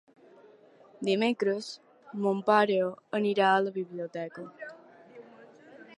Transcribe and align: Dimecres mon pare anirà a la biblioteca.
Dimecres 1.09 1.67
mon 2.25 2.41
pare 2.49 2.79
anirà 3.21 3.53
a 3.59 3.63
la 3.67 3.75
biblioteca. 3.79 4.51